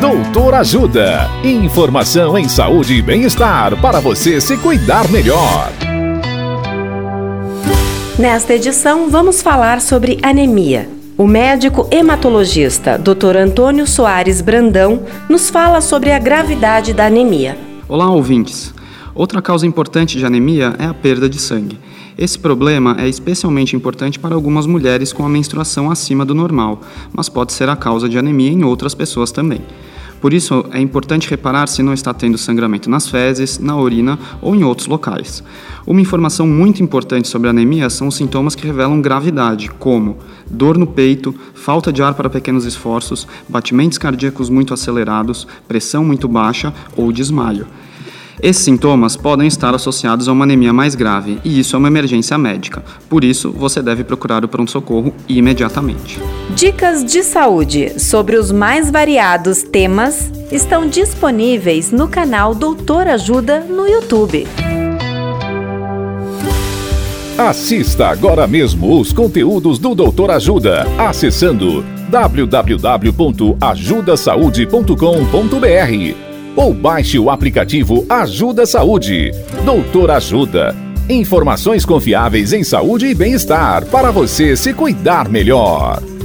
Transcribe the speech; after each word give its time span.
Doutor 0.00 0.54
Ajuda. 0.54 1.28
Informação 1.42 2.38
em 2.38 2.48
saúde 2.48 2.94
e 2.94 3.02
bem-estar 3.02 3.76
para 3.80 3.98
você 3.98 4.40
se 4.40 4.56
cuidar 4.56 5.08
melhor. 5.10 5.72
Nesta 8.16 8.54
edição, 8.54 9.10
vamos 9.10 9.42
falar 9.42 9.80
sobre 9.80 10.16
anemia. 10.22 10.88
O 11.16 11.26
médico 11.26 11.88
hematologista 11.90 12.96
Dr. 12.96 13.36
Antônio 13.38 13.88
Soares 13.88 14.40
Brandão 14.40 15.02
nos 15.28 15.50
fala 15.50 15.80
sobre 15.80 16.12
a 16.12 16.18
gravidade 16.20 16.94
da 16.94 17.06
anemia. 17.06 17.58
Olá, 17.88 18.08
ouvintes. 18.08 18.72
Outra 19.16 19.42
causa 19.42 19.66
importante 19.66 20.16
de 20.16 20.24
anemia 20.24 20.76
é 20.78 20.84
a 20.84 20.94
perda 20.94 21.28
de 21.28 21.40
sangue. 21.40 21.76
Esse 22.16 22.38
problema 22.38 22.96
é 23.00 23.08
especialmente 23.08 23.74
importante 23.74 24.16
para 24.18 24.34
algumas 24.34 24.64
mulheres 24.66 25.12
com 25.12 25.24
a 25.24 25.28
menstruação 25.28 25.90
acima 25.90 26.24
do 26.24 26.36
normal, 26.36 26.80
mas 27.12 27.28
pode 27.28 27.52
ser 27.52 27.68
a 27.68 27.74
causa 27.76 28.08
de 28.08 28.16
anemia 28.16 28.50
em 28.50 28.62
outras 28.64 28.94
pessoas 28.94 29.32
também. 29.32 29.60
Por 30.20 30.32
isso, 30.32 30.64
é 30.72 30.80
importante 30.80 31.30
reparar 31.30 31.68
se 31.68 31.80
não 31.82 31.92
está 31.92 32.12
tendo 32.12 32.36
sangramento 32.36 32.90
nas 32.90 33.08
fezes, 33.08 33.58
na 33.60 33.76
urina 33.76 34.18
ou 34.42 34.54
em 34.54 34.64
outros 34.64 34.88
locais. 34.88 35.44
Uma 35.86 36.00
informação 36.00 36.46
muito 36.46 36.82
importante 36.82 37.28
sobre 37.28 37.48
anemia 37.48 37.88
são 37.88 38.08
os 38.08 38.16
sintomas 38.16 38.56
que 38.56 38.66
revelam 38.66 39.00
gravidade, 39.00 39.68
como 39.78 40.16
dor 40.50 40.76
no 40.76 40.86
peito, 40.88 41.32
falta 41.54 41.92
de 41.92 42.02
ar 42.02 42.14
para 42.14 42.28
pequenos 42.28 42.64
esforços, 42.64 43.28
batimentos 43.48 43.96
cardíacos 43.96 44.50
muito 44.50 44.74
acelerados, 44.74 45.46
pressão 45.68 46.04
muito 46.04 46.26
baixa 46.26 46.74
ou 46.96 47.12
desmaio. 47.12 47.66
Esses 48.40 48.62
sintomas 48.64 49.16
podem 49.16 49.48
estar 49.48 49.74
associados 49.74 50.28
a 50.28 50.32
uma 50.32 50.44
anemia 50.44 50.72
mais 50.72 50.94
grave 50.94 51.40
e 51.44 51.58
isso 51.58 51.74
é 51.74 51.78
uma 51.78 51.88
emergência 51.88 52.38
médica. 52.38 52.84
Por 53.08 53.24
isso, 53.24 53.50
você 53.50 53.82
deve 53.82 54.04
procurar 54.04 54.44
o 54.44 54.48
pronto-socorro 54.48 55.12
imediatamente. 55.28 56.20
Dicas 56.54 57.04
de 57.04 57.24
saúde 57.24 58.00
sobre 58.00 58.36
os 58.36 58.52
mais 58.52 58.88
variados 58.92 59.64
temas 59.64 60.30
estão 60.52 60.86
disponíveis 60.88 61.90
no 61.90 62.06
canal 62.06 62.54
Doutor 62.54 63.08
Ajuda 63.08 63.58
no 63.68 63.88
YouTube. 63.88 64.46
Assista 67.36 68.06
agora 68.08 68.46
mesmo 68.46 69.00
os 69.00 69.12
conteúdos 69.12 69.78
do 69.78 69.96
Doutor 69.96 70.30
Ajuda, 70.30 70.86
acessando 70.98 71.84
www.ajudasaude.com.br 72.10 73.08
ou 76.64 76.72
baixe 76.74 77.18
o 77.18 77.30
aplicativo 77.30 78.04
Ajuda 78.08 78.66
Saúde. 78.66 79.30
Doutor 79.64 80.10
Ajuda. 80.10 80.74
Informações 81.08 81.84
confiáveis 81.84 82.52
em 82.52 82.62
saúde 82.64 83.06
e 83.06 83.14
bem-estar 83.14 83.86
para 83.86 84.10
você 84.10 84.56
se 84.56 84.74
cuidar 84.74 85.28
melhor. 85.28 86.17